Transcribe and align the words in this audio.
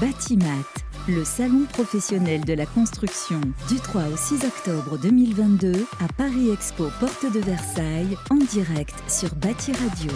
Batimat, 0.00 0.46
le 1.08 1.24
salon 1.24 1.64
professionnel 1.72 2.44
de 2.44 2.52
la 2.52 2.66
construction 2.66 3.40
du 3.68 3.80
3 3.80 4.02
au 4.12 4.16
6 4.16 4.44
octobre 4.44 4.96
2022 4.96 5.72
à 5.98 6.06
Paris 6.16 6.50
Expo 6.52 6.88
Porte 7.00 7.26
de 7.34 7.40
Versailles 7.40 8.16
en 8.30 8.36
direct 8.36 8.94
sur 9.08 9.34
Bati 9.34 9.72
Radio. 9.72 10.12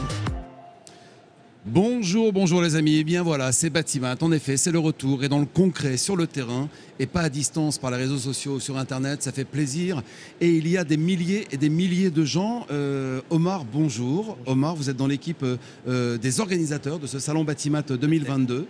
Bonjour, 1.67 2.33
bonjour 2.33 2.63
les 2.63 2.77
amis. 2.77 2.99
Eh 2.99 3.05
bien 3.05 3.25
voilà, 3.25 3.51
c'est 3.51 3.71
Batimat. 3.71 4.15
En 4.21 4.31
effet, 4.31 4.57
c'est 4.57 4.71
le 4.71 4.79
retour 4.79 5.25
et 5.25 5.29
dans 5.29 5.41
le 5.41 5.47
concret, 5.47 5.97
sur 5.97 6.15
le 6.15 6.29
terrain 6.29 6.69
et 7.01 7.07
pas 7.07 7.23
à 7.23 7.29
distance 7.29 7.79
par 7.79 7.91
les 7.91 7.97
réseaux 7.97 8.19
sociaux, 8.19 8.61
sur 8.61 8.79
Internet. 8.79 9.25
Ça 9.25 9.33
fait 9.33 9.45
plaisir. 9.45 10.03
Et 10.41 10.51
il 10.51 10.69
y 10.69 10.77
a 10.77 10.85
des 10.85 10.97
milliers 10.97 11.49
et 11.51 11.57
des 11.57 11.71
milliers 11.71 12.11
de 12.11 12.25
gens. 12.25 12.67
Euh, 12.71 13.21
Omar, 13.31 13.65
bonjour. 13.65 14.39
Omar, 14.47 14.77
vous 14.77 14.91
êtes 14.91 14.97
dans 14.97 15.09
l'équipe 15.09 15.45
euh, 15.89 16.19
des 16.19 16.39
organisateurs 16.39 17.01
de 17.01 17.09
ce 17.09 17.19
salon 17.19 17.43
Batimat 17.43 17.83
2022. 17.83 18.69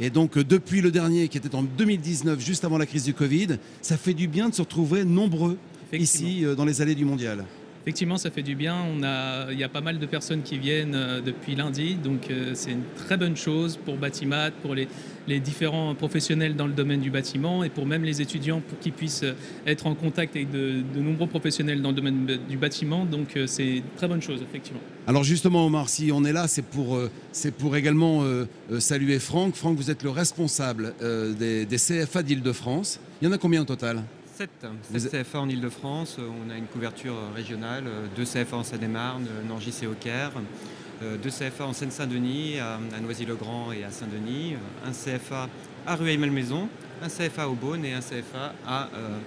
Et 0.00 0.10
donc, 0.10 0.36
euh, 0.36 0.44
depuis 0.44 0.80
le 0.80 0.90
dernier, 0.90 1.28
qui 1.28 1.38
était 1.38 1.54
en 1.54 1.62
2019, 1.62 2.40
juste 2.40 2.64
avant 2.64 2.78
la 2.78 2.86
crise 2.86 3.04
du 3.04 3.14
Covid, 3.14 3.58
ça 3.82 3.96
fait 3.96 4.14
du 4.14 4.26
bien 4.26 4.48
de 4.48 4.54
se 4.54 4.62
retrouver 4.62 5.04
nombreux 5.04 5.58
ici 5.92 6.44
dans 6.56 6.64
les 6.64 6.80
allées 6.80 6.94
du 6.94 7.04
mondial. 7.04 7.44
Effectivement, 7.82 8.18
ça 8.18 8.30
fait 8.30 8.42
du 8.42 8.54
bien. 8.54 8.76
On 8.94 9.02
a, 9.02 9.50
il 9.52 9.58
y 9.58 9.64
a 9.64 9.68
pas 9.68 9.80
mal 9.80 9.98
de 9.98 10.04
personnes 10.04 10.42
qui 10.42 10.58
viennent 10.58 10.94
euh, 10.94 11.22
depuis 11.22 11.54
lundi, 11.54 11.94
donc 11.94 12.30
euh, 12.30 12.50
c'est 12.54 12.72
une 12.72 12.82
très 12.94 13.16
bonne 13.16 13.36
chose 13.36 13.78
pour 13.82 13.96
Batimat, 13.96 14.50
pour 14.62 14.74
les, 14.74 14.86
différents 15.38 15.94
professionnels 15.94 16.56
dans 16.56 16.66
le 16.66 16.72
domaine 16.72 17.00
du 17.00 17.08
bâtiment 17.08 17.62
et 17.62 17.68
pour 17.68 17.86
même 17.86 18.02
les 18.02 18.20
étudiants 18.20 18.60
pour 18.68 18.80
qu'ils 18.80 18.92
puissent 18.92 19.22
euh, 19.22 19.34
être 19.64 19.86
en 19.86 19.94
contact 19.94 20.34
avec 20.34 20.50
de, 20.50 20.82
nombreux 20.96 21.28
professionnels 21.28 21.80
dans 21.82 21.90
le 21.90 21.94
domaine 21.94 22.26
du 22.48 22.56
bâtiment. 22.56 23.04
Donc 23.04 23.38
c'est 23.46 23.76
une 23.76 23.82
très 23.96 24.08
bonne 24.08 24.20
chose, 24.20 24.42
effectivement. 24.42 24.80
Alors 25.06 25.22
justement, 25.22 25.66
Omar, 25.66 25.88
si 25.88 26.10
on 26.12 26.24
est 26.24 26.32
là, 26.32 26.48
c'est 26.48 26.64
pour, 26.64 26.98
pour 27.58 27.76
également 27.76 28.24
saluer 28.80 29.20
Franck. 29.20 29.54
Franck, 29.54 29.76
vous 29.76 29.90
êtes 29.90 30.02
le 30.02 30.10
responsable 30.10 30.94
des, 31.38 31.64
des 31.64 31.76
CFA 31.76 32.24
d'Île-de-France. 32.24 32.98
Il 33.22 33.28
y 33.28 33.28
en 33.28 33.32
a 33.32 33.38
combien 33.38 33.62
au 33.62 33.66
total? 33.66 34.02
7, 34.40 35.10
CFA 35.10 35.38
en 35.38 35.50
Ile-de-France. 35.50 36.16
On 36.18 36.48
a 36.48 36.56
une 36.56 36.64
couverture 36.64 37.14
régionale, 37.34 37.84
2 38.16 38.24
CFA 38.24 38.56
en 38.56 38.64
Seine-et-Marne, 38.64 39.26
Nangis 39.46 39.74
et 39.82 39.86
au 39.86 39.92
Caire, 39.92 40.32
2 41.02 41.18
CFA 41.28 41.66
en 41.66 41.74
Seine-Saint-Denis, 41.74 42.58
à 42.58 42.78
Noisy-le-Grand 43.02 43.72
et 43.72 43.84
à 43.84 43.90
Saint-Denis, 43.90 44.54
un 44.86 44.92
CFA 44.92 45.46
à 45.86 45.94
Rueil-Malmaison, 45.94 46.70
un 47.02 47.08
CFA 47.08 47.50
au 47.50 47.52
Beaune 47.52 47.84
et 47.84 47.92
un 47.92 48.00
CFA 48.00 48.54
à 48.66 48.88
euh, 48.94 49.18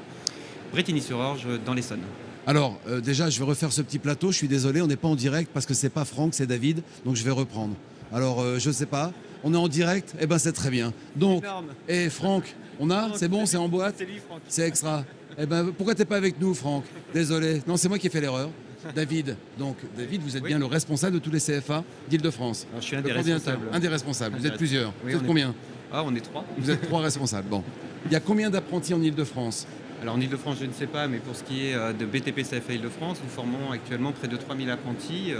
Bretigny-sur-Orge 0.71 1.47
dans 1.63 1.75
l'Essonne. 1.75 2.01
Alors, 2.47 2.79
euh, 2.87 2.99
déjà, 2.99 3.29
je 3.29 3.37
vais 3.37 3.45
refaire 3.45 3.71
ce 3.71 3.83
petit 3.83 3.99
plateau. 3.99 4.31
Je 4.31 4.37
suis 4.37 4.47
désolé, 4.47 4.81
on 4.81 4.87
n'est 4.87 4.95
pas 4.95 5.09
en 5.09 5.15
direct 5.15 5.51
parce 5.53 5.67
que 5.67 5.75
c'est 5.75 5.89
pas 5.89 6.05
Franck, 6.05 6.33
c'est 6.33 6.47
David. 6.47 6.81
Donc, 7.05 7.17
je 7.17 7.23
vais 7.23 7.29
reprendre. 7.29 7.75
Alors, 8.11 8.41
euh, 8.41 8.57
je 8.57 8.69
ne 8.69 8.73
sais 8.73 8.87
pas. 8.87 9.11
On 9.43 9.53
est 9.53 9.57
en 9.57 9.67
direct? 9.67 10.15
Eh 10.19 10.25
ben, 10.25 10.39
c'est 10.39 10.53
très 10.53 10.71
bien. 10.71 10.91
Donc, 11.15 11.43
et 11.87 12.09
Franck, 12.09 12.55
on 12.79 12.89
a 12.89 13.11
C'est 13.15 13.27
bon, 13.27 13.45
c'est 13.45 13.57
en 13.57 13.67
boîte 13.67 14.01
C'est 14.47 14.67
extra. 14.67 15.03
Eh 15.37 15.45
ben, 15.45 15.71
pourquoi 15.75 15.95
t'es 15.95 16.05
pas 16.05 16.17
avec 16.17 16.39
nous, 16.39 16.53
Franck 16.53 16.83
Désolé. 17.13 17.61
Non, 17.67 17.77
c'est 17.77 17.89
moi 17.89 17.97
qui 17.97 18.07
ai 18.07 18.09
fait 18.09 18.21
l'erreur. 18.21 18.49
David, 18.93 19.37
donc 19.57 19.77
David, 19.97 20.21
vous 20.21 20.35
êtes 20.35 20.43
bien 20.43 20.59
le 20.59 20.65
responsable 20.65 21.13
de 21.15 21.19
tous 21.19 21.31
les 21.31 21.39
CFA 21.39 21.83
d'Île-de-France. 22.09 22.67
Je 22.75 22.81
suis 22.81 22.95
un 22.97 23.01
des 23.01 23.13
responsables. 23.13 23.67
Un 23.71 23.79
des 23.79 23.87
responsables. 23.87 24.37
Vous 24.37 24.45
êtes 24.45 24.57
plusieurs. 24.57 24.93
vous 25.03 25.15
êtes 25.15 25.25
combien 25.25 25.55
Ah, 25.91 26.03
on 26.05 26.13
est 26.15 26.21
trois. 26.21 26.43
Vous 26.57 26.69
êtes 26.69 26.81
trois 26.81 27.01
responsables. 27.01 27.47
Bon. 27.47 27.63
Il 28.05 28.11
y 28.11 28.15
a 28.15 28.19
combien 28.19 28.49
d'apprentis 28.49 28.93
en 28.93 29.01
Île-de-France 29.01 29.67
alors 30.01 30.15
en 30.15 30.19
Ile-de-France, 30.19 30.57
je 30.59 30.65
ne 30.65 30.73
sais 30.73 30.87
pas, 30.87 31.07
mais 31.07 31.19
pour 31.19 31.33
ce 31.33 31.45
qui 31.45 31.67
est 31.67 31.75
euh, 31.75 31.93
de 31.93 32.03
BTP 32.05 32.41
CFA 32.41 32.73
Ile-de-France, 32.73 33.19
nous 33.23 33.29
formons 33.29 33.71
actuellement 33.71 34.11
près 34.11 34.27
de 34.27 34.35
3000 34.35 34.69
apprentis 34.69 35.31
euh, 35.31 35.37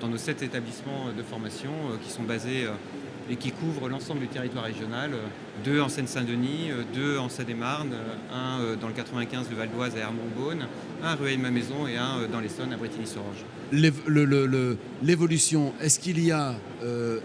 dans 0.00 0.08
nos 0.08 0.16
sept 0.16 0.42
établissements 0.42 1.12
de 1.14 1.22
formation 1.22 1.68
euh, 1.68 1.96
qui 2.02 2.10
sont 2.10 2.22
basés 2.22 2.64
et 3.30 3.36
qui 3.36 3.50
couvrent 3.50 3.88
l'ensemble 3.88 4.20
du 4.20 4.28
territoire 4.28 4.64
régional. 4.64 5.10
Deux 5.64 5.80
en 5.80 5.88
Seine-Saint-Denis, 5.88 6.70
deux 6.94 7.18
en 7.18 7.28
Seine-et-Marne, 7.28 7.94
un 8.32 8.76
dans 8.80 8.88
le 8.88 8.94
95 8.94 9.48
de 9.48 9.54
Val 9.54 9.68
d'Oise 9.70 9.94
à 9.96 10.00
Hermont-Beaune, 10.00 10.66
un 11.02 11.06
à 11.06 11.14
Rueil-ma-Maison 11.14 11.86
et 11.86 11.96
un 11.96 12.26
dans 12.30 12.40
l'Essonne 12.40 12.72
à 12.72 12.76
Bretigny-sur-Orge. 12.76 13.44
L'évolution, 15.02 15.72
est-ce 15.80 15.98
qu'il 15.98 16.24
y 16.24 16.32
a, 16.32 16.54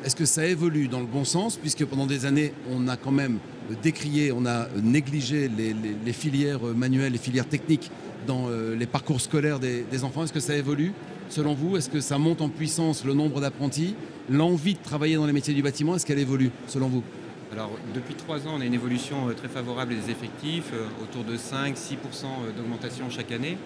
est-ce 0.03 0.15
que 0.15 0.25
ça 0.25 0.45
évolue 0.45 0.87
dans 0.87 0.99
le 0.99 1.05
bon 1.05 1.25
sens, 1.25 1.57
puisque 1.57 1.85
pendant 1.85 2.07
des 2.07 2.25
années, 2.25 2.53
on 2.69 2.87
a 2.87 2.97
quand 2.97 3.11
même 3.11 3.37
décrié, 3.81 4.31
on 4.31 4.45
a 4.45 4.67
négligé 4.81 5.49
les, 5.49 6.13
filières 6.13 6.63
manuelles, 6.75 7.13
les 7.13 7.17
filières 7.17 7.47
techniques 7.47 7.91
dans 8.27 8.47
euh, 8.47 8.75
les 8.75 8.85
parcours 8.85 9.21
scolaires 9.21 9.59
des, 9.59 10.03
enfants. 10.03 10.23
Est-ce 10.23 10.33
que 10.33 10.39
ça 10.39 10.55
évolue? 10.55 10.93
Selon 11.29 11.53
vous 11.53 11.77
Est-ce 11.77 11.89
que 11.89 11.99
ça 11.99 12.17
monte 12.17 12.41
en 12.41 12.49
puissance 12.49 13.05
le 13.05 13.13
nombre 13.13 13.41
d'apprentis 13.41 13.95
L'envie 14.29 14.73
de 14.73 14.79
travailler 14.79 15.15
dans 15.15 15.25
les 15.25 15.33
métiers 15.33 15.53
du 15.53 15.61
bâtiment, 15.61 15.95
est-ce 15.95 16.05
qu'elle 16.05 16.19
évolue 16.19 16.51
selon 16.67 16.87
vous? 16.87 17.03
Alors, 17.51 17.71
depuis 17.93 18.15
trois 18.15 18.47
ans, 18.47 18.53
on 18.57 18.61
a 18.61 18.65
une 18.65 18.73
évolution 18.73 19.29
euh, 19.29 19.33
très 19.33 19.47
favorable 19.47 19.93
des 19.93 20.09
effectifs, 20.09 20.71
euh, 20.73 20.87
autour 21.03 21.23
de 21.23 21.35
5-6% 21.35 22.55
d'augmentation 22.57 23.09
chaque 23.09 23.31
année. 23.31 23.57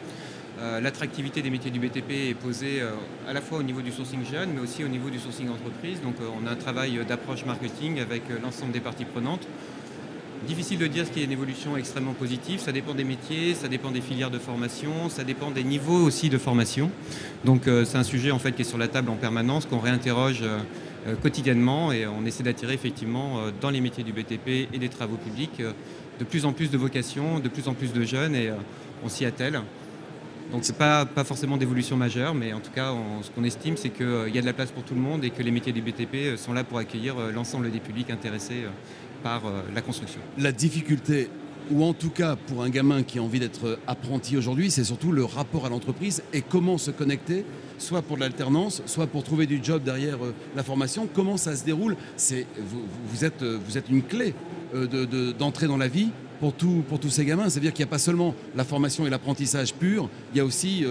L'attractivité 0.81 1.44
des 1.44 1.51
métiers 1.51 1.69
du 1.69 1.78
BTP 1.79 2.29
est 2.29 2.34
posée 2.34 2.81
à 3.28 3.34
la 3.34 3.41
fois 3.41 3.59
au 3.59 3.62
niveau 3.62 3.81
du 3.81 3.91
sourcing 3.91 4.25
jeune, 4.25 4.53
mais 4.56 4.59
aussi 4.59 4.84
au 4.84 4.88
niveau 4.88 5.12
du 5.12 5.19
sourcing 5.19 5.50
entreprise. 5.50 6.01
Donc, 6.01 6.16
on 6.19 6.47
a 6.47 6.51
un 6.51 6.56
travail 6.56 7.00
d'approche 7.07 7.45
marketing 7.45 8.00
avec 8.00 8.24
l'ensemble 8.41 8.72
des 8.72 8.79
parties 8.79 9.06
prenantes 9.06 9.47
Difficile 10.45 10.77
de 10.77 10.87
dire 10.87 11.05
ce 11.05 11.11
qui 11.11 11.21
est 11.21 11.23
une 11.23 11.31
évolution 11.31 11.75
extrêmement 11.77 12.13
positive. 12.13 12.59
Ça 12.59 12.71
dépend 12.71 12.93
des 12.93 13.03
métiers, 13.03 13.55
ça 13.55 13.67
dépend 13.67 13.89
des 13.89 14.01
filières 14.01 14.29
de 14.29 14.37
formation, 14.37 15.09
ça 15.09 15.23
dépend 15.23 15.49
des 15.49 15.63
niveaux 15.63 16.05
aussi 16.05 16.29
de 16.29 16.37
formation. 16.37 16.91
Donc 17.43 17.67
euh, 17.67 17.85
c'est 17.85 17.97
un 17.97 18.03
sujet 18.03 18.29
en 18.29 18.37
fait 18.37 18.51
qui 18.51 18.61
est 18.61 18.65
sur 18.65 18.77
la 18.77 18.87
table 18.87 19.09
en 19.09 19.15
permanence, 19.15 19.65
qu'on 19.65 19.79
réinterroge 19.79 20.41
euh, 20.43 20.59
euh, 21.07 21.15
quotidiennement 21.15 21.91
et 21.91 22.05
on 22.05 22.23
essaie 22.25 22.43
d'attirer 22.43 22.75
effectivement 22.75 23.41
dans 23.61 23.71
les 23.71 23.81
métiers 23.81 24.03
du 24.03 24.13
BTP 24.13 24.69
et 24.71 24.77
des 24.77 24.89
travaux 24.89 25.17
publics 25.17 25.61
de 26.19 26.23
plus 26.23 26.45
en 26.45 26.53
plus 26.53 26.69
de 26.69 26.77
vocations, 26.77 27.39
de 27.39 27.49
plus 27.49 27.67
en 27.67 27.73
plus 27.73 27.91
de 27.91 28.03
jeunes 28.03 28.35
et 28.35 28.51
on 29.03 29.09
s'y 29.09 29.25
attelle. 29.25 29.59
Donc 30.51 30.61
c'est 30.63 30.77
pas, 30.77 31.05
pas 31.05 31.23
forcément 31.23 31.57
d'évolution 31.57 31.97
majeure, 31.97 32.33
mais 32.33 32.53
en 32.53 32.59
tout 32.59 32.71
cas, 32.71 32.93
ce 33.21 33.29
qu'on 33.31 33.43
estime, 33.43 33.75
c'est 33.75 33.89
qu'il 33.89 34.33
y 34.33 34.37
a 34.37 34.41
de 34.41 34.45
la 34.45 34.53
place 34.53 34.71
pour 34.71 34.83
tout 34.83 34.95
le 34.95 35.01
monde 35.01 35.25
et 35.25 35.29
que 35.29 35.43
les 35.43 35.51
métiers 35.51 35.73
du 35.73 35.81
BTP 35.81 36.37
sont 36.37 36.53
là 36.53 36.63
pour 36.63 36.77
accueillir 36.77 37.15
l'ensemble 37.33 37.69
des 37.69 37.79
publics 37.79 38.09
intéressés 38.09 38.63
euh, 39.27 39.61
la 39.73 39.81
construction. 39.81 40.19
La 40.38 40.51
difficulté 40.51 41.29
ou 41.69 41.83
en 41.83 41.93
tout 41.93 42.09
cas 42.09 42.38
pour 42.47 42.63
un 42.63 42.69
gamin 42.69 43.03
qui 43.03 43.19
a 43.19 43.21
envie 43.21 43.41
d'être 43.41 43.77
apprenti 43.88 44.38
aujourd'hui, 44.38 44.71
c'est 44.71 44.85
surtout 44.85 45.11
le 45.11 45.25
rapport 45.25 45.65
à 45.65 45.69
l'entreprise 45.69 46.23
et 46.31 46.41
comment 46.41 46.77
se 46.77 46.91
connecter, 46.91 47.43
soit 47.77 48.01
pour 48.01 48.15
l'alternance, 48.17 48.81
soit 48.85 49.07
pour 49.07 49.23
trouver 49.23 49.45
du 49.45 49.59
job 49.61 49.83
derrière 49.83 50.23
euh, 50.23 50.33
la 50.55 50.63
formation. 50.63 51.09
Comment 51.13 51.35
ça 51.35 51.55
se 51.55 51.65
déroule? 51.65 51.97
C'est 52.15 52.45
vous, 53.11 53.25
êtes, 53.25 53.43
vous 53.43 53.77
êtes 53.77 53.89
une 53.89 54.01
clé 54.01 54.33
euh, 54.73 55.33
d'entrée 55.33 55.67
dans 55.67 55.77
la 55.77 55.89
vie 55.89 56.09
pour, 56.39 56.53
pour 56.53 56.99
tous 56.99 57.09
ces 57.09 57.25
gamins. 57.25 57.49
C'est-à-dire 57.49 57.73
qu'il 57.73 57.83
n'y 57.83 57.89
a 57.89 57.91
pas 57.91 57.99
seulement 57.99 58.33
la 58.55 58.63
formation 58.63 59.05
et 59.05 59.09
l'apprentissage 59.09 59.73
pur, 59.73 60.09
il 60.33 60.38
y 60.38 60.39
a 60.39 60.45
aussi 60.45 60.85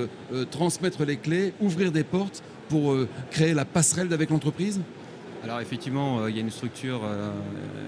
transmettre 0.50 1.04
les 1.04 1.16
clés, 1.16 1.54
ouvrir 1.60 1.92
des 1.92 2.02
portes 2.04 2.42
pour 2.68 2.96
créer 3.30 3.54
la 3.54 3.64
passerelle 3.64 4.12
avec 4.12 4.30
l'entreprise? 4.30 4.80
Alors 5.46 5.60
effectivement, 5.60 6.18
euh, 6.18 6.30
il 6.30 6.34
y 6.34 6.40
a 6.40 6.42
une 6.42 6.50
structure 6.50 7.02
euh, 7.04 7.30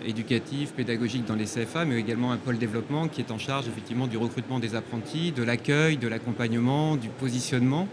éducative, 0.06 0.70
pédagogique 0.76 1.24
dans 1.24 1.34
les 1.34 1.46
CFA, 1.46 1.84
mais 1.84 1.98
également 1.98 2.30
un 2.30 2.36
pôle 2.36 2.56
développement 2.56 3.08
qui 3.08 3.20
est 3.20 3.32
en 3.32 3.38
charge 3.38 3.66
effectivement 3.66 4.06
du 4.06 4.16
recrutement 4.16 4.60
des 4.60 4.76
apprentis, 4.76 5.32
de 5.32 5.42
l'accueil, 5.42 5.96
de 5.96 6.06
l'accompagnement, 6.06 6.94
du 6.94 7.08
positionnement, 7.08 7.88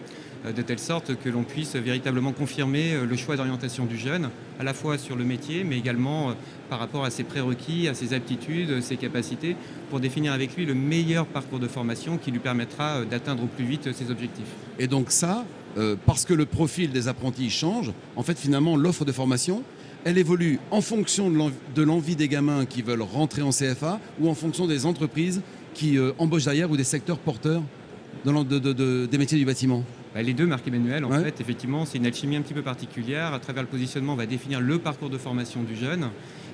euh, 0.46 0.52
de 0.52 0.62
telle 0.62 0.78
sorte 0.78 1.16
que 1.16 1.30
l'on 1.30 1.42
puisse 1.42 1.76
véritablement 1.76 2.32
confirmer 2.32 2.94
le 3.10 3.16
choix 3.16 3.38
d'orientation 3.38 3.86
du 3.86 3.98
jeune, 3.98 4.30
à 4.60 4.64
la 4.64 4.76
fois 4.76 5.00
sur 5.00 5.16
le 5.16 5.24
métier, 5.24 5.64
mais 5.64 5.80
également 5.80 6.36
par 6.70 6.78
rapport 6.78 7.04
à 7.04 7.10
ses 7.10 7.24
prérequis, 7.24 7.88
à 7.88 7.96
ses 7.96 8.14
aptitudes, 8.14 8.82
ses 8.82 8.98
capacités, 8.98 9.56
pour 9.90 10.00
définir 10.00 10.34
avec 10.34 10.56
lui 10.56 10.68
le 10.68 10.76
meilleur 10.76 11.26
parcours 11.26 11.60
de 11.60 11.68
formation 11.68 12.20
qui 12.20 12.30
lui 12.30 12.40
permettra 12.40 13.04
d'atteindre 13.04 13.46
au 13.46 13.48
plus 13.48 13.66
vite 13.66 13.94
ses 13.94 14.12
objectifs. 14.12 14.46
Et 14.78 14.86
donc 14.86 15.10
ça, 15.10 15.44
euh, 15.78 15.96
parce 16.06 16.26
que 16.26 16.34
le 16.34 16.46
profil 16.46 16.92
des 16.92 17.08
apprentis 17.08 17.50
change, 17.50 17.92
en 18.16 18.24
fait 18.24 18.38
finalement 18.38 18.78
l'offre 18.78 19.06
de 19.06 19.12
formation, 19.12 19.64
elle 20.06 20.18
évolue 20.18 20.60
en 20.72 20.82
fonction 20.82 21.30
de 21.30 21.82
l'envie 21.82 22.16
des 22.16 22.28
gamins 22.28 22.66
qui 22.66 22.82
veulent 22.82 23.02
rentrer 23.02 23.42
en 23.42 23.50
CFA 23.50 24.00
ou 24.20 24.30
en 24.30 24.36
fonction 24.36 24.68
des 24.68 24.86
entreprises 24.86 25.42
qui 25.74 25.98
euh, 25.98 26.12
embauchent 26.20 26.46
derrière 26.46 26.70
ou 26.72 26.78
des 26.78 26.84
secteurs 26.84 27.18
porteurs 27.18 27.64
des 28.26 29.18
métiers 29.18 29.38
du 29.38 29.46
bâtiment. 29.46 29.84
Bah, 30.14 30.22
les 30.22 30.34
deux, 30.34 30.46
Marc 30.46 30.68
Emmanuel, 30.68 31.06
en 31.06 31.12
fait, 31.12 31.42
effectivement, 31.42 31.86
c'est 31.86 31.98
une 31.98 32.06
alchimie 32.06 32.38
un 32.38 32.42
petit 32.42 32.54
peu 32.54 32.62
particulière. 32.62 33.34
À 33.34 33.40
travers 33.40 33.64
le 33.64 33.70
positionnement, 33.70 34.14
on 34.14 34.16
va 34.16 34.26
définir 34.26 34.62
le 34.62 34.80
parcours 34.80 35.10
de 35.10 35.18
formation 35.18 35.62
du 35.62 35.76
jeune, 35.76 36.10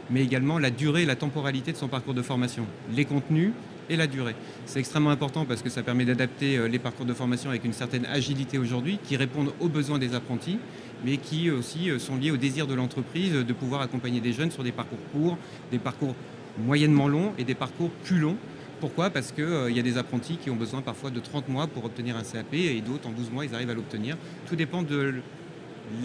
mais 0.09 0.23
également 0.23 0.59
la 0.59 0.71
durée 0.71 1.03
et 1.03 1.05
la 1.05 1.15
temporalité 1.15 1.71
de 1.71 1.77
son 1.77 1.87
parcours 1.87 2.13
de 2.13 2.21
formation, 2.21 2.65
les 2.93 3.05
contenus 3.05 3.51
et 3.89 3.95
la 3.95 4.07
durée. 4.07 4.35
C'est 4.65 4.79
extrêmement 4.79 5.09
important 5.09 5.45
parce 5.45 5.61
que 5.61 5.69
ça 5.69 5.83
permet 5.83 6.05
d'adapter 6.05 6.57
euh, 6.57 6.67
les 6.67 6.79
parcours 6.79 7.05
de 7.05 7.13
formation 7.13 7.49
avec 7.49 7.65
une 7.65 7.73
certaine 7.73 8.05
agilité 8.05 8.57
aujourd'hui, 8.57 8.99
qui 9.03 9.15
répondent 9.15 9.53
aux 9.59 9.69
besoins 9.69 9.99
des 9.99 10.15
apprentis, 10.15 10.59
mais 11.05 11.17
qui 11.17 11.49
aussi 11.49 11.89
euh, 11.89 11.99
sont 11.99 12.17
liés 12.17 12.31
au 12.31 12.37
désir 12.37 12.67
de 12.67 12.73
l'entreprise 12.73 13.33
de 13.33 13.53
pouvoir 13.53 13.81
accompagner 13.81 14.19
des 14.19 14.33
jeunes 14.33 14.51
sur 14.51 14.63
des 14.63 14.71
parcours 14.71 14.99
courts, 15.11 15.37
des 15.71 15.79
parcours 15.79 16.15
moyennement 16.59 17.07
longs 17.07 17.33
et 17.37 17.43
des 17.43 17.55
parcours 17.55 17.89
plus 18.03 18.19
longs. 18.19 18.37
Pourquoi? 18.79 19.11
Parce 19.11 19.31
qu'il 19.31 19.43
euh, 19.43 19.71
y 19.71 19.79
a 19.79 19.83
des 19.83 19.97
apprentis 19.97 20.37
qui 20.37 20.49
ont 20.49 20.55
besoin 20.55 20.81
parfois 20.81 21.11
de 21.11 21.19
30 21.19 21.49
mois 21.49 21.67
pour 21.67 21.85
obtenir 21.85 22.17
un 22.17 22.23
CAP 22.23 22.53
et 22.53 22.81
d'autres 22.81 23.07
en 23.07 23.11
12 23.11 23.31
mois 23.31 23.45
ils 23.45 23.53
arrivent 23.53 23.69
à 23.69 23.75
l'obtenir. 23.75 24.17
Tout 24.47 24.55
dépend 24.55 24.81
de 24.81 25.15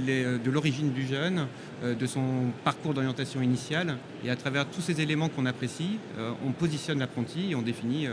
de 0.07 0.51
l'origine 0.51 0.93
du 0.93 1.07
jeune, 1.07 1.47
de 1.83 2.07
son 2.07 2.23
parcours 2.65 2.95
d'orientation 2.95 3.43
initiale. 3.43 3.97
Et 4.25 4.31
à 4.31 4.37
travers 4.37 4.67
tous 4.67 4.81
ces 4.81 5.01
éléments 5.01 5.29
qu'on 5.29 5.47
apprécie, 5.47 5.99
on 6.47 6.53
positionne 6.53 6.99
l'apprenti 6.99 7.51
et 7.51 7.55
on 7.55 7.63
définit 7.63 8.07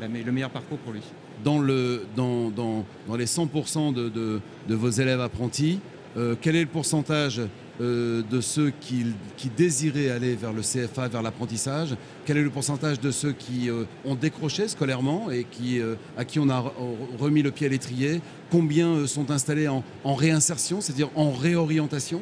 le 0.00 0.32
meilleur 0.32 0.50
parcours 0.50 0.78
pour 0.78 0.92
lui. 0.92 1.02
Dans, 1.44 1.58
le, 1.58 2.06
dans, 2.16 2.50
dans, 2.50 2.84
dans 3.08 3.16
les 3.16 3.26
100% 3.26 3.94
de, 3.94 4.08
de, 4.08 4.40
de, 4.68 4.74
vos 4.74 4.90
élèves 4.90 5.20
apprentis, 5.20 5.80
quel 6.40 6.56
est 6.56 6.62
le 6.62 6.66
pourcentage 6.66 7.40
euh, 7.80 8.22
de 8.30 8.42
ceux 8.42 8.72
qui, 8.78 9.06
désiraient 9.56 10.10
aller 10.10 10.34
vers 10.34 10.52
le 10.52 10.60
CFA, 10.60 11.08
vers 11.08 11.22
l'apprentissage. 11.22 11.96
Quel 12.26 12.36
est 12.36 12.42
le 12.42 12.50
pourcentage 12.50 13.00
de 13.00 13.10
ceux 13.10 13.32
qui 13.32 13.70
euh, 13.70 13.84
ont 14.04 14.14
décroché 14.14 14.68
scolairement 14.68 15.30
et 15.30 15.46
euh, 15.78 15.94
à 16.18 16.26
qui 16.26 16.38
on 16.38 16.50
a 16.50 16.72
remis 17.18 17.40
le 17.40 17.50
pied 17.50 17.66
à 17.66 17.70
l'étrier? 17.70 18.20
Combien 18.50 19.06
sont 19.06 19.30
installés 19.30 19.66
en, 19.68 19.82
réinsertion, 20.04 20.82
c'est-à-dire 20.82 21.08
en 21.14 21.30
réorientation? 21.30 22.20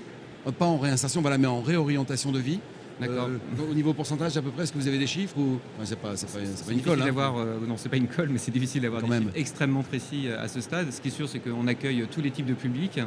Pas 0.58 0.66
en 0.66 0.78
réinsertion, 0.78 1.22
mais 1.22 1.46
en 1.46 1.60
réorientation 1.60 2.31
de 2.31 2.38
vie 2.38 2.60
D'accord. 3.00 3.29
au 3.71 3.75
niveau 3.75 3.95
pourcentage, 3.95 4.37
à 4.37 4.43
peu 4.43 4.50
près, 4.50 4.65
est-ce 4.65 4.73
que 4.73 4.79
vous 4.79 4.89
avez 4.89 4.99
des 4.99 5.06
chiffres 5.06 5.37
ou 5.39 5.59
c'est 5.85 5.99
pas, 5.99 6.17
c'est 6.17 6.27
pas, 6.27 6.39
pas, 6.39 6.73
une 6.73 6.83
colle 6.83 7.03
hein. 7.03 7.35
Non, 7.67 7.77
c'est 7.77 7.89
pas 7.89 7.97
une 7.97 8.09
colle, 8.09 8.29
mais 8.31 8.39
c'est 8.39 8.50
difficile 8.50 8.83
d'avoir 8.83 9.03
des 9.03 9.19
chiffres 9.19 9.31
extrêmement 9.35 9.83
précis 9.83 10.29
à 10.29 10.49
ce 10.49 10.61
stade. 10.61 10.93
Ce 10.93 11.00
qui 11.00 11.09
est 11.09 11.12
sûr, 11.12 11.29
c'est 11.29 11.39
qu'on 11.39 11.67
accueille 11.67 12.06
tous 12.11 12.21
les 12.21 12.31
types 12.31 12.47
de 12.47 12.55
publics. 12.55 13.00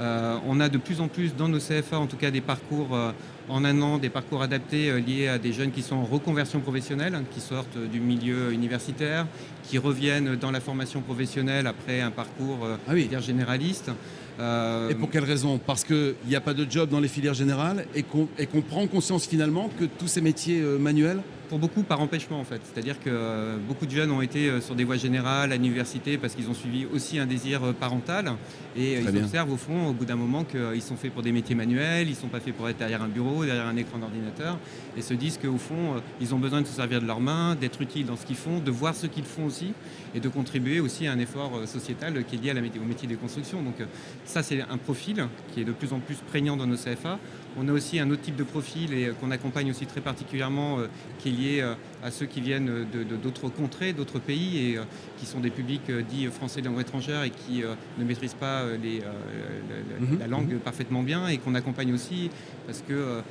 Euh, 0.00 0.38
on 0.46 0.60
a 0.60 0.68
de 0.68 0.78
plus 0.78 1.00
en 1.00 1.08
plus 1.08 1.34
dans 1.34 1.48
nos 1.48 1.58
CFA, 1.58 1.98
en 1.98 2.06
tout 2.06 2.16
cas, 2.16 2.30
des 2.30 2.40
parcours 2.40 2.94
euh, 2.94 3.10
en 3.48 3.64
un 3.64 3.82
an, 3.82 3.98
des 3.98 4.10
parcours 4.10 4.42
adaptés 4.42 4.90
euh, 4.90 5.00
liés 5.00 5.26
à 5.26 5.38
des 5.38 5.52
jeunes 5.52 5.72
qui 5.72 5.82
sont 5.82 5.96
en 5.96 6.04
reconversion 6.04 6.60
professionnelle, 6.60 7.16
hein, 7.16 7.24
qui 7.32 7.40
sortent 7.40 7.78
du 7.78 7.98
milieu 7.98 8.52
universitaire, 8.52 9.26
qui 9.64 9.76
reviennent 9.78 10.36
dans 10.36 10.52
la 10.52 10.60
formation 10.60 11.00
professionnelle 11.00 11.66
après 11.66 12.00
un 12.00 12.12
parcours 12.12 12.66
ah 12.86 13.20
généraliste. 13.20 13.90
Et 14.38 14.94
pour 14.94 15.10
quelle 15.10 15.24
raison? 15.24 15.58
Parce 15.58 15.84
qu'il 15.84 16.14
n'y 16.28 16.36
a 16.36 16.40
pas 16.40 16.54
de 16.54 16.66
job 16.70 16.88
dans 16.90 17.00
les 17.00 17.08
filières 17.08 17.34
générales 17.34 17.86
et 17.94 18.02
qu'on 18.02 18.62
prend 18.62 18.86
conscience 18.86 19.26
finalement 19.26 19.70
que 19.78 19.84
tous 19.84 20.06
ces 20.06 20.20
métiers 20.20 20.60
manuels 20.60 21.20
pour 21.48 21.58
beaucoup 21.58 21.82
par 21.82 22.00
empêchement 22.00 22.38
en 22.38 22.44
fait. 22.44 22.60
C'est-à-dire 22.64 23.00
que 23.00 23.10
euh, 23.10 23.56
beaucoup 23.66 23.86
de 23.86 23.90
jeunes 23.90 24.10
ont 24.10 24.22
été 24.22 24.48
euh, 24.48 24.60
sur 24.60 24.74
des 24.74 24.84
voies 24.84 24.96
générales, 24.96 25.52
à 25.52 25.56
l'université, 25.56 26.18
parce 26.18 26.34
qu'ils 26.34 26.48
ont 26.48 26.54
suivi 26.54 26.86
aussi 26.86 27.18
un 27.18 27.26
désir 27.26 27.64
euh, 27.64 27.72
parental. 27.72 28.32
Et 28.76 29.00
ils 29.00 29.18
observent 29.18 29.52
au 29.52 29.56
fond, 29.56 29.88
au 29.88 29.92
bout 29.92 30.04
d'un 30.04 30.16
moment, 30.16 30.44
qu'ils 30.44 30.82
sont 30.82 30.96
faits 30.96 31.12
pour 31.12 31.22
des 31.22 31.32
métiers 31.32 31.56
manuels, 31.56 32.06
ils 32.06 32.12
ne 32.12 32.16
sont 32.16 32.28
pas 32.28 32.38
faits 32.38 32.54
pour 32.54 32.68
être 32.68 32.78
derrière 32.78 33.02
un 33.02 33.08
bureau, 33.08 33.44
derrière 33.44 33.66
un 33.66 33.76
écran 33.76 33.98
d'ordinateur, 33.98 34.56
et 34.96 35.02
se 35.02 35.14
disent 35.14 35.38
qu'au 35.38 35.58
fond, 35.58 36.00
ils 36.20 36.32
ont 36.32 36.38
besoin 36.38 36.60
de 36.60 36.66
se 36.66 36.74
servir 36.74 37.00
de 37.00 37.06
leurs 37.06 37.20
mains, 37.20 37.56
d'être 37.56 37.82
utiles 37.82 38.06
dans 38.06 38.16
ce 38.16 38.24
qu'ils 38.24 38.36
font, 38.36 38.60
de 38.60 38.70
voir 38.70 38.94
ce 38.94 39.08
qu'ils 39.08 39.24
font 39.24 39.46
aussi, 39.46 39.72
et 40.14 40.20
de 40.20 40.28
contribuer 40.28 40.78
aussi 40.78 41.08
à 41.08 41.12
un 41.12 41.18
effort 41.18 41.66
sociétal 41.66 42.22
qui 42.24 42.36
est 42.36 42.38
lié 42.38 42.50
à 42.50 42.54
la 42.54 42.60
au 42.60 42.84
métier 42.86 43.08
des 43.08 43.16
constructions. 43.16 43.62
Donc 43.62 43.76
ça, 44.24 44.44
c'est 44.44 44.60
un 44.60 44.76
profil 44.76 45.26
qui 45.52 45.62
est 45.62 45.64
de 45.64 45.72
plus 45.72 45.92
en 45.92 45.98
plus 45.98 46.16
prégnant 46.16 46.56
dans 46.56 46.66
nos 46.66 46.76
CFA. 46.76 47.18
On 47.56 47.66
a 47.66 47.72
aussi 47.72 47.98
un 47.98 48.10
autre 48.10 48.22
type 48.22 48.36
de 48.36 48.44
profil 48.44 48.92
et 48.92 49.10
qu'on 49.20 49.30
accompagne 49.30 49.70
aussi 49.70 49.86
très 49.86 50.00
particulièrement, 50.00 50.78
qui 51.18 51.30
est 51.30 51.32
lié 51.38 51.60
euh, 51.60 51.74
à 52.02 52.10
ceux 52.10 52.26
qui 52.26 52.40
viennent 52.40 52.86
d'autres 53.22 53.48
contrées, 53.48 53.92
d'autres 53.92 54.18
pays 54.18 54.70
et 54.70 54.78
euh, 54.78 54.82
qui 55.18 55.26
sont 55.26 55.40
des 55.40 55.50
publics 55.50 55.88
euh, 55.90 56.02
dits 56.02 56.26
français 56.26 56.60
de 56.60 56.66
langue 56.66 56.80
étrangère 56.80 57.22
et 57.22 57.30
qui 57.30 57.62
ne 57.98 58.04
maîtrisent 58.04 58.34
pas 58.34 58.64
mhm. 58.64 60.18
la 60.18 60.26
langue 60.26 60.58
parfaitement 60.58 61.02
bien 61.02 61.28
et 61.28 61.38
qu'on 61.38 61.54
accompagne 61.54 61.92
aussi 61.92 62.30
parce 62.66 62.82
que 62.86 63.22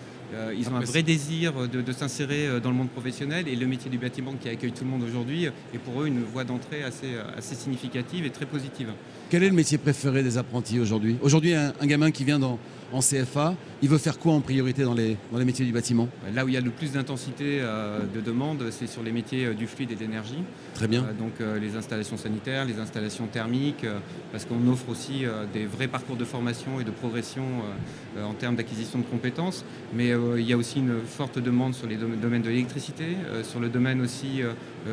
ils 0.57 0.67
ont 0.69 0.75
un 0.75 0.81
vrai 0.81 1.03
désir 1.03 1.53
de, 1.69 1.91
s'insérer 1.93 2.59
dans 2.61 2.69
le 2.69 2.75
monde 2.75 2.89
professionnel 2.89 3.47
et 3.47 3.55
le 3.55 3.65
métier 3.65 3.89
du 3.89 3.97
bâtiment 3.97 4.33
qui 4.33 4.49
accueille 4.49 4.73
tout 4.73 4.83
le 4.83 4.89
monde 4.89 5.03
aujourd'hui 5.03 5.45
est 5.45 5.77
pour 5.77 6.01
eux 6.01 6.07
une 6.07 6.21
voie 6.21 6.43
d'entrée 6.43 6.83
assez, 6.83 7.15
assez 7.37 7.55
significative 7.55 8.25
et 8.25 8.29
très 8.29 8.45
positive. 8.45 8.91
Quel 9.29 9.43
est 9.43 9.49
le 9.49 9.55
métier 9.55 9.77
préféré 9.77 10.23
des 10.23 10.37
apprentis 10.37 10.79
aujourd'hui 10.79 11.17
Aujourd'hui, 11.21 11.53
un, 11.53 11.73
gamin 11.83 12.11
qui 12.11 12.23
vient 12.23 12.39
dans, 12.39 12.57
en 12.93 13.01
CFA, 13.01 13.55
il 13.81 13.89
veut 13.89 13.97
faire 13.97 14.19
quoi 14.19 14.31
en 14.31 14.39
priorité 14.39 14.83
dans 14.83 14.93
les, 14.93 15.17
dans 15.33 15.37
les 15.37 15.43
métiers 15.43 15.65
du 15.65 15.73
bâtiment? 15.73 16.07
Là 16.33 16.45
où 16.45 16.47
il 16.47 16.53
y 16.53 16.57
a 16.57 16.61
le 16.61 16.69
plus 16.69 16.93
d'intensité 16.93 17.59
euh, 17.59 17.99
de 18.15 18.21
demande, 18.21 18.63
c'est 18.71 18.87
sur 18.87 19.03
les 19.03 19.11
métiers 19.11 19.47
euh, 19.47 19.53
du 19.53 19.67
fluide 19.67 19.91
et 19.91 19.95
d'énergie. 19.95 20.43
Très 20.75 20.87
bien. 20.87 21.03
Euh, 21.03 21.13
donc 21.13 21.33
les 21.61 21.75
installations 21.75 22.15
sanitaires, 22.15 22.63
les 22.63 22.79
installations 22.79 23.27
thermiques, 23.27 23.85
parce 24.31 24.45
qu'on 24.45 24.65
offre 24.71 24.87
aussi 24.89 25.25
des 25.53 25.65
vrais 25.65 25.87
parcours 25.87 26.15
de 26.15 26.23
formation 26.23 26.79
et 26.79 26.83
de 26.83 26.91
progression 26.91 27.43
en 28.23 28.33
termes 28.33 28.55
d'acquisition 28.55 28.99
de 28.99 29.03
compétences. 29.03 29.65
Mais 29.93 30.13
il 30.37 30.45
y 30.45 30.53
a 30.53 30.57
aussi 30.57 30.79
une 30.79 31.01
forte 31.05 31.39
demande 31.39 31.73
sur 31.73 31.87
les 31.87 31.97
domaines 31.97 32.41
de 32.41 32.49
l'électricité, 32.49 33.17
sur 33.43 33.59
le 33.59 33.69
domaine 33.69 34.01
aussi 34.01 34.41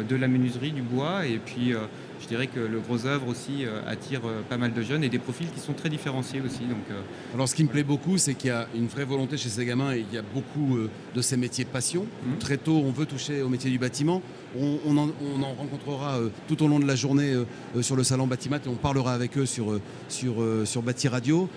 de 0.08 0.16
la 0.16 0.28
menuiserie, 0.28 0.72
du 0.72 0.82
bois, 0.82 1.26
et 1.26 1.38
puis 1.38 1.74
je 2.24 2.28
dirais 2.28 2.46
que 2.46 2.60
le 2.60 2.80
gros 2.80 3.04
œuvre 3.06 3.28
aussi 3.28 3.66
euh, 3.66 3.80
attire 3.86 4.22
euh, 4.24 4.40
pas 4.48 4.56
mal 4.56 4.72
de 4.72 4.80
jeunes 4.80 5.04
et 5.04 5.10
des 5.10 5.18
profils 5.18 5.50
qui 5.50 5.60
sont 5.60 5.74
très 5.74 5.90
différenciés 5.90 6.40
aussi. 6.40 6.60
Donc, 6.60 6.84
euh, 6.90 7.02
Alors 7.34 7.48
ce 7.48 7.54
qui 7.54 7.64
me 7.64 7.68
plaît 7.68 7.82
beaucoup, 7.82 8.16
c'est 8.16 8.34
qu'il 8.34 8.48
y 8.48 8.52
a 8.52 8.66
une 8.74 8.86
vraie 8.86 9.04
volonté 9.04 9.36
chez 9.36 9.50
ces 9.50 9.66
gamins 9.66 9.92
et 9.92 10.00
il 10.08 10.14
y 10.14 10.18
a 10.18 10.22
beaucoup 10.22 10.78
de 11.14 11.20
ces 11.20 11.36
métiers 11.36 11.64
de 11.64 11.68
passion. 11.68 12.04
Mmh. 12.04 12.38
Très 12.38 12.56
tôt, 12.56 12.82
on 12.84 12.92
veut 12.92 13.04
toucher 13.04 13.42
au 13.42 13.50
métier 13.50 13.70
du 13.70 13.78
bâtiment. 13.78 14.22
On, 14.58 14.96
en, 14.96 15.54
rencontrera 15.54 16.18
tout 16.46 16.62
au 16.62 16.68
long 16.68 16.78
de 16.78 16.86
la 16.86 16.94
journée 16.94 17.34
sur 17.80 17.96
le 17.96 18.04
salon 18.04 18.28
Batimat 18.28 18.58
et 18.58 18.68
on 18.68 18.76
parlera 18.76 19.12
avec 19.12 19.36
eux 19.36 19.46
sur, 19.46 19.80
sur, 20.08 20.36
sur 20.64 20.82
Bati 20.82 21.08
Radio. 21.08 21.48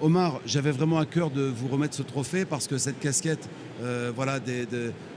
Omar, 0.00 0.40
j'avais 0.46 0.70
vraiment 0.70 1.00
à 1.00 1.06
cœur 1.06 1.30
de 1.30 1.42
vous 1.42 1.66
remettre 1.66 1.94
ce 1.94 2.02
trophée 2.02 2.44
parce 2.44 2.68
que 2.68 2.78
cette 2.78 3.00
casquette 3.00 3.48
voilà, 4.14 4.38
des, 4.38 4.64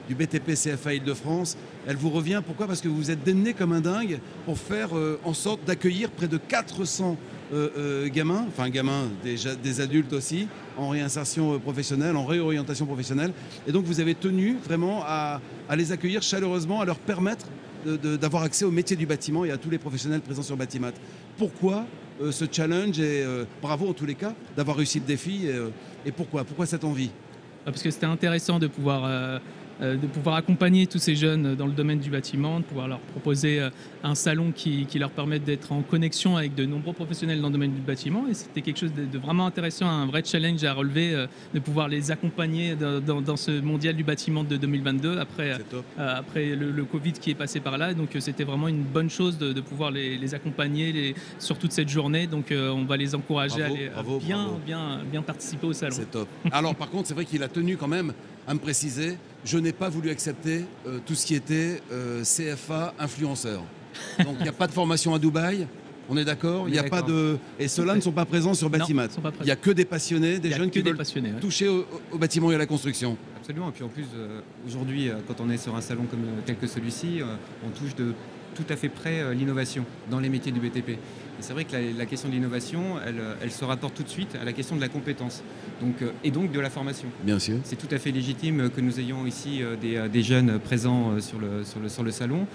du 0.08 0.16
BTP 0.16 0.54
CFA 0.54 0.96
Île-de-France. 0.96 1.58
Elle 1.88 1.96
vous 1.96 2.10
revient, 2.10 2.42
pourquoi? 2.46 2.68
Parce 2.68 2.82
que 2.82 2.88
vous 2.88 3.12
êtes 3.12 3.24
démené 3.24 3.54
comme 3.54 3.74
un 3.74 3.82
dingue 3.82 4.20
pour 4.46 4.58
faire 4.58 4.98
euh, 4.98 5.20
en 5.24 5.34
sorte 5.34 5.64
d'accueillir 5.66 6.12
près 6.12 6.28
de 6.28 6.38
400 6.38 7.18
euh, 7.54 7.70
euh, 7.78 8.10
gamins, 8.10 8.46
enfin 8.48 8.70
gamins, 8.70 9.10
des, 9.24 9.82
adultes 9.82 10.14
aussi, 10.14 10.48
en 10.78 10.90
réinsertion 10.90 11.60
professionnelle, 11.60 12.16
en 12.16 12.26
réorientation 12.26 12.86
professionnelle. 12.86 13.34
Et 13.68 13.72
donc 13.72 13.86
vous 13.86 14.00
avez 14.00 14.16
tenu 14.16 14.58
vraiment 14.64 15.04
à, 15.06 15.42
les 15.76 15.92
accueillir 15.92 16.22
chaleureusement, 16.22 16.82
à 16.82 16.86
leur 16.86 16.98
permettre 16.98 17.48
d'avoir 17.86 18.44
accès 18.44 18.64
au 18.64 18.72
métier 18.72 18.96
du 18.96 19.06
bâtiment 19.06 19.44
et 19.44 19.52
à 19.52 19.58
tous 19.58 19.70
les 19.70 19.78
professionnels 19.78 20.22
présents 20.22 20.42
sur 20.42 20.56
Batimat. 20.56 20.94
Pourquoi 21.38 21.86
ce 22.32 22.46
challenge 22.50 22.98
et 22.98 23.26
bravo 23.62 23.90
en 23.90 23.94
tous 23.94 24.06
les 24.06 24.16
cas 24.16 24.34
d'avoir 24.56 24.78
réussi 24.78 25.00
le 25.00 25.06
défi 25.06 25.50
et, 26.06 26.12
pourquoi? 26.14 26.46
Pourquoi 26.46 26.66
cette 26.66 26.86
envie? 26.86 27.10
Parce 27.66 27.84
que 27.84 27.92
c'était 27.92 28.06
intéressant 28.06 28.58
de 28.58 28.68
pouvoir 28.68 29.42
de 29.82 30.08
pouvoir 30.08 30.36
accompagner 30.36 30.88
tous 30.88 31.00
ces 31.00 31.16
jeunes 31.16 31.56
dans 31.56 31.66
le 31.66 31.72
domaine 31.72 32.00
du 32.00 32.10
bâtiment, 32.10 32.60
de 32.60 32.66
pouvoir 32.66 32.88
leur 32.88 33.00
proposer 33.00 33.60
euh, 33.60 33.70
un 34.04 34.16
salon 34.16 34.52
qui, 34.52 34.88
leur 34.96 35.12
permette 35.12 35.44
d'être 35.44 35.72
en 35.72 35.82
connexion 35.82 36.38
avec 36.38 36.56
de 36.56 36.66
nombreux 36.66 36.94
professionnels 36.94 37.42
dans 37.42 37.48
le 37.48 37.54
domaine 37.54 37.74
du 37.74 37.82
bâtiment. 37.82 38.26
Et 38.30 38.34
c'était 38.34 38.62
quelque 38.62 38.80
chose 38.80 38.94
de, 38.94 39.18
vraiment 39.18 39.46
intéressant, 39.46 39.88
un 39.88 40.06
vrai 40.06 40.24
challenge 40.24 40.64
à 40.64 40.74
relever, 40.74 41.14
euh, 41.14 41.28
de 41.54 41.60
pouvoir 41.60 41.88
les 41.88 42.12
accompagner 42.12 42.76
dans, 42.76 43.38
ce 43.38 43.60
mondial 43.60 43.96
du 43.96 44.04
bâtiment 44.04 44.44
de 44.44 44.58
2022 44.58 45.18
après, 45.18 45.58
après 45.98 46.56
le, 46.56 46.84
Covid 46.84 47.14
qui 47.14 47.32
est 47.32 47.36
passé 47.36 47.60
par 47.60 47.78
là. 47.78 47.94
Donc 47.94 48.10
c'était 48.20 48.44
vraiment 48.44 48.68
une 48.68 48.84
bonne 48.84 49.10
chose 49.10 49.38
de, 49.38 49.60
pouvoir 49.62 49.92
les, 49.92 50.36
accompagner 50.36 51.16
sur 51.40 51.58
toute 51.58 51.72
cette 51.72 51.90
journée. 51.90 52.28
Donc 52.28 52.52
on 52.52 52.84
va 52.84 52.98
les 52.98 53.16
encourager 53.16 53.64
à, 53.64 54.04
bien, 54.20 54.50
bien, 54.66 55.00
bien 55.10 55.22
participer 55.22 55.68
au 55.68 55.74
salon. 55.74 55.96
C'est 55.96 56.12
top. 56.12 56.28
Alors 56.52 56.76
par 56.76 56.90
contre, 56.90 57.08
c'est 57.08 57.14
vrai 57.14 57.26
qu'il 57.26 57.42
a 57.44 57.48
tenu 57.48 57.78
quand 57.78 57.88
même 57.88 58.14
à 58.48 58.54
me 58.54 58.60
préciser, 58.60 59.18
je 59.46 59.58
n'ai 59.58 59.74
pas 59.74 59.90
voulu 59.90 60.10
accepter 60.10 60.66
euh, 60.88 61.00
tout 61.06 61.16
ce 61.16 61.26
qui 61.26 61.36
était 61.36 61.82
euh, 61.92 62.24
CFA 62.24 62.94
influenceur. 63.00 63.64
Donc 64.24 64.36
il 64.40 64.44
n'y 64.44 64.50
a 64.50 64.54
pas 64.54 64.68
de 64.68 64.72
formation 64.72 65.14
à 65.14 65.20
Dubaï. 65.20 65.68
On 66.10 66.18
est 66.18 66.26
d'accord? 66.26 66.68
Il 66.68 66.74
n'y 66.74 66.80
a 66.80 66.84
pas 66.84 67.02
de 67.02 67.38
et 67.58 67.70
ceux-là 67.70 67.96
ne 67.96 68.02
sont 68.02 68.12
pas 68.12 68.26
présents 68.26 68.54
sur 68.54 68.70
Batimat. 68.70 69.08
Il 69.40 69.46
n'y 69.46 69.52
a 69.52 69.56
que 69.56 69.72
des 69.72 69.86
passionnés, 69.86 70.38
des 70.38 70.52
jeunes 70.52 70.70
qui 70.70 70.82
veulent 70.82 70.98
toucher 71.40 71.70
au, 71.70 72.18
bâtiment 72.18 72.52
et 72.52 72.56
à 72.56 72.58
la 72.58 72.66
construction. 72.66 73.18
Absolument. 73.38 73.70
Et 73.70 73.72
puis 73.72 73.84
en 73.84 73.88
plus, 73.90 74.06
euh, 74.16 74.42
aujourd'hui, 74.68 75.10
quand 75.28 75.40
on 75.40 75.50
est 75.50 75.58
sur 75.58 75.76
un 75.76 75.82
salon 75.82 76.04
comme 76.10 76.26
tel 76.46 76.58
que 76.58 76.68
celui-ci, 76.68 77.22
on 77.66 77.70
touche 77.70 77.96
de 77.96 78.14
tout 78.54 78.66
à 78.70 78.76
fait 78.76 78.90
près 78.90 79.34
l'innovation 79.36 79.86
dans 80.10 80.20
les 80.20 80.30
métiers 80.30 80.52
du 80.52 80.60
BTP 80.60 80.98
c'est 81.44 81.54
vrai 81.54 81.66
que 81.66 81.76
la, 81.98 82.06
question 82.06 82.30
de 82.30 82.34
l'innovation, 82.34 82.82
elle, 83.06 83.52
se 83.52 83.66
rapporte 83.66 83.96
tout 83.96 84.04
de 84.04 84.10
suite 84.10 84.36
à 84.42 84.46
la 84.46 84.54
question 84.54 84.76
de 84.76 84.82
la 84.82 84.88
compétence 84.88 85.44
donc, 85.82 86.02
euh, 86.02 86.12
et 86.24 86.32
donc 86.32 86.52
de 86.52 86.60
la 86.60 86.70
formation. 86.70 87.08
Bien 87.24 87.40
sûr. 87.40 87.58
C'est 87.64 87.76
tout 87.76 87.94
à 87.94 88.00
fait 88.00 88.12
légitime 88.12 88.70
que 88.70 88.82
nous 88.82 89.00
ayons 89.00 89.26
ici 89.26 89.62
euh, 89.62 89.76
euh, 89.84 90.08
des, 90.08 90.24
jeunes 90.24 90.60
présents 90.60 91.20
sur 91.20 91.40
le, 91.40 91.64
sur 91.64 91.80
le, 91.80 91.90
sur 91.90 92.04
le 92.04 92.12
salon 92.12 92.48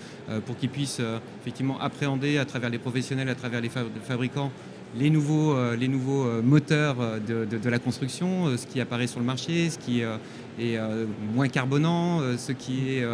pour 0.46 0.56
qu'ils 0.56 0.70
puissent 0.70 1.02
effectivement 1.42 1.78
appréhender 1.80 2.38
à 2.38 2.44
travers 2.46 2.70
les 2.70 2.78
professionnels, 2.78 3.28
à 3.28 3.34
travers 3.34 3.60
les 3.60 3.68
fabricants, 3.68 4.50
les 4.96 5.10
nouveaux, 5.10 5.54
les 5.74 5.88
nouveaux 5.88 6.40
moteurs 6.42 6.96
de, 7.26 7.68
la 7.68 7.78
construction, 7.78 8.56
ce 8.56 8.66
qui 8.66 8.80
apparaît 8.80 9.06
sur 9.06 9.20
le 9.20 9.26
marché, 9.26 9.68
ce 9.68 9.78
qui 9.78 10.02
est 10.60 10.78
moins 11.34 11.48
carbonant, 11.48 12.20
ce 12.36 12.52
qui 12.52 12.90
est 12.90 13.04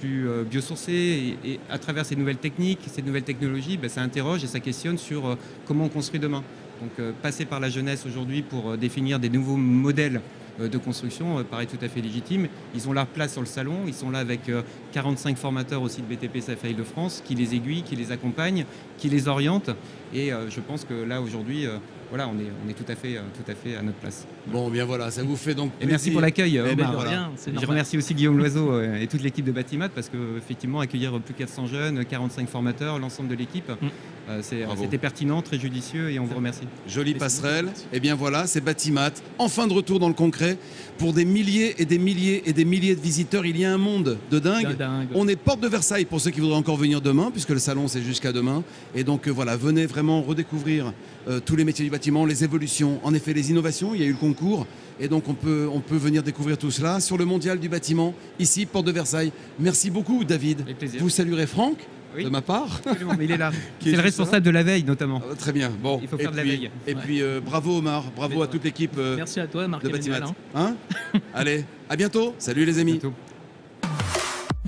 plus 0.00 0.28
biosourcé. 0.50 1.36
Et, 1.44 1.60
à 1.70 1.78
travers 1.78 2.04
ces 2.04 2.16
nouvelles 2.16 2.36
techniques, 2.36 2.80
ces 2.86 3.02
nouvelles 3.02 3.22
technologies, 3.22 3.76
ben, 3.76 3.88
ça 3.88 4.02
interroge 4.02 4.44
et 4.44 4.46
ça 4.46 4.60
questionne 4.60 4.98
sur 4.98 5.36
comment 5.66 5.84
on 5.84 5.88
construit 5.88 6.20
demain. 6.20 6.42
Donc 6.80 7.12
passer 7.22 7.46
par 7.46 7.60
la 7.60 7.70
jeunesse 7.70 8.04
aujourd'hui 8.06 8.42
pour 8.42 8.76
définir 8.76 9.18
des 9.18 9.30
nouveaux 9.30 9.56
modèles 9.56 10.20
de 10.58 10.78
construction 10.78 11.42
paraît 11.44 11.66
tout 11.66 11.78
à 11.82 11.88
fait 11.88 12.00
légitime. 12.00 12.48
Ils 12.74 12.88
ont 12.88 12.92
leur 12.92 13.06
place 13.06 13.32
sur 13.32 13.40
le 13.40 13.46
salon, 13.46 13.80
ils 13.86 13.94
sont 13.94 14.10
là 14.10 14.18
avec 14.18 14.50
45 14.92 15.36
formateurs 15.36 15.82
aussi 15.82 16.02
de 16.02 16.06
BTP 16.06 16.38
CFA 16.38 16.72
de 16.72 16.82
France 16.82 17.22
qui 17.24 17.34
les 17.34 17.54
aiguillent, 17.54 17.82
qui 17.82 17.96
les 17.96 18.12
accompagnent, 18.12 18.64
qui 18.98 19.08
les 19.08 19.28
orientent. 19.28 19.70
Et 20.14 20.30
je 20.30 20.60
pense 20.60 20.84
que 20.84 20.94
là 20.94 21.20
aujourd'hui, 21.20 21.66
voilà, 22.10 22.28
on 22.28 22.38
est, 22.38 22.46
on 22.64 22.68
est 22.68 22.74
tout, 22.74 22.90
à 22.90 22.94
fait, 22.94 23.14
tout 23.14 23.50
à 23.50 23.54
fait 23.54 23.76
à 23.76 23.82
notre 23.82 23.98
place. 23.98 24.26
Bon, 24.46 24.68
bien 24.70 24.84
voilà, 24.84 25.10
ça 25.10 25.22
vous 25.22 25.36
fait 25.36 25.54
donc. 25.54 25.72
Et 25.80 25.86
merci 25.86 26.10
pour 26.10 26.20
l'accueil. 26.20 26.60
Eh 26.70 26.74
ben, 26.74 26.88
Omar. 26.90 27.30
Je 27.60 27.66
remercie 27.66 27.96
aussi 27.98 28.14
Guillaume 28.14 28.38
Loiseau 28.38 28.72
euh, 28.72 29.00
et 29.00 29.06
toute 29.06 29.22
l'équipe 29.22 29.44
de 29.44 29.52
Batimat 29.52 29.88
parce 29.88 30.08
que 30.08 30.38
effectivement 30.38 30.80
accueillir 30.80 31.12
plus 31.20 31.34
de 31.34 31.38
400 31.38 31.66
jeunes, 31.66 32.04
45 32.04 32.48
formateurs, 32.48 32.98
l'ensemble 32.98 33.28
de 33.28 33.34
l'équipe, 33.34 33.70
Mm. 33.80 33.88
euh, 34.30 34.42
c'était 34.42 34.98
pertinent, 34.98 35.42
très 35.42 35.58
judicieux 35.58 36.10
et 36.10 36.18
on 36.18 36.24
vous 36.24 36.34
remercie. 36.36 36.66
Jolie 36.88 37.14
passerelle. 37.14 37.68
Et 37.92 38.00
bien 38.00 38.14
voilà, 38.14 38.46
c'est 38.46 38.60
Batimat. 38.60 39.10
Enfin 39.38 39.66
de 39.66 39.72
retour 39.72 39.98
dans 39.98 40.08
le 40.08 40.14
concret. 40.14 40.58
Pour 40.98 41.12
des 41.12 41.24
milliers 41.26 41.74
et 41.80 41.84
des 41.84 41.98
milliers 41.98 42.42
et 42.48 42.52
des 42.52 42.64
milliers 42.64 42.96
de 42.96 43.00
visiteurs, 43.00 43.44
il 43.44 43.58
y 43.58 43.64
a 43.64 43.72
un 43.72 43.78
monde 43.78 44.18
de 44.30 44.38
dingue. 44.38 44.76
Dingue. 44.76 45.08
On 45.14 45.28
est 45.28 45.36
porte 45.36 45.60
de 45.60 45.68
Versailles 45.68 46.06
pour 46.06 46.20
ceux 46.20 46.30
qui 46.30 46.40
voudraient 46.40 46.56
encore 46.56 46.76
venir 46.76 47.00
demain, 47.00 47.30
puisque 47.30 47.50
le 47.50 47.58
salon 47.58 47.86
c'est 47.86 48.02
jusqu'à 48.02 48.32
demain. 48.32 48.64
Et 48.94 49.04
donc 49.04 49.28
euh, 49.28 49.30
voilà, 49.30 49.56
venez 49.56 49.86
vraiment 49.86 50.22
redécouvrir 50.22 50.92
euh, 51.28 51.40
tous 51.44 51.54
les 51.56 51.64
métiers 51.64 51.84
du 51.84 51.90
bâtiment, 51.96 52.26
les 52.26 52.44
évolutions, 52.44 53.00
en 53.04 53.14
effet 53.14 53.32
les 53.32 53.50
innovations. 53.50 53.94
Il 53.94 54.00
y 54.00 54.04
a 54.04 54.06
eu 54.06 54.12
le 54.12 54.16
concours. 54.18 54.66
Et 55.00 55.08
donc 55.08 55.28
on 55.28 55.34
peut, 55.34 55.66
on 55.72 55.80
peut 55.80 55.96
venir 55.96 56.22
découvrir 56.22 56.58
tout 56.58 56.70
cela 56.70 57.00
sur 57.00 57.16
le 57.18 57.24
mondial 57.24 57.58
du 57.58 57.68
bâtiment, 57.68 58.14
ici, 58.38 58.66
porte 58.66 58.86
de 58.86 58.92
Versailles. 58.92 59.32
Merci 59.58 59.90
beaucoup 59.90 60.24
David. 60.24 60.60
Avec 60.62 60.78
plaisir. 60.78 61.00
Vous 61.02 61.08
saluerez 61.10 61.46
Franck 61.46 61.78
Oui. 62.16 62.24
de 62.24 62.28
ma 62.30 62.42
part. 62.42 62.80
Absolument, 62.86 63.14
mais 63.18 63.24
il 63.24 63.30
est 63.32 63.36
là. 63.38 63.50
C'est 63.82 63.92
le 63.92 64.00
responsable 64.00 64.44
de 64.44 64.50
la 64.50 64.62
veille 64.62 64.84
notamment. 64.84 65.22
Ah, 65.30 65.34
Très 65.34 65.52
bien. 65.52 65.70
Bon. 65.82 65.98
Il 66.02 66.08
faut 66.08 66.16
faire 66.18 66.32
de 66.32 66.36
la 66.36 66.44
veille. 66.44 66.70
Et 66.86 66.94
Ouais. 66.94 67.00
puis 67.02 67.22
euh, 67.22 67.40
bravo 67.44 67.78
Omar, 67.78 68.04
bravo 68.14 68.36
Mais- 68.38 68.42
à 68.44 68.46
toute 68.46 68.64
l'équipe 68.64 68.96
euh, 68.98 69.16
Merci 69.16 69.40
à 69.40 69.46
toi, 69.46 69.62
de 69.62 69.68
Marc-Emmanuel. 69.68 70.20
Batimat. 70.20 70.34
hein. 70.54 70.76
Hein? 71.14 71.20
Allez, 71.34 71.64
à 71.88 71.96
bientôt. 71.96 72.34
Salut 72.38 72.64
les 72.66 72.78
amis. 72.78 73.00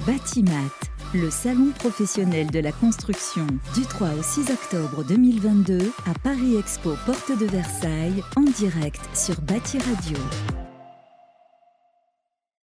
Batimat, 0.07 0.71
le 1.15 1.31
salon 1.31 1.71
professionnel 1.79 2.51
de 2.51 2.59
la 2.59 2.73
construction 2.73 3.47
du 3.75 3.83
3 3.83 4.09
au 4.19 4.23
6 4.23 4.51
octobre 4.51 5.05
2022 5.05 5.91
à 6.07 6.19
Paris 6.23 6.57
Expo 6.57 6.95
Porte 7.07 7.39
de 7.39 7.47
Versailles 7.47 8.23
en 8.37 8.43
direct 8.43 9.01
sur 9.15 9.41
Bâti 9.41 9.79
Radio. 9.79 10.19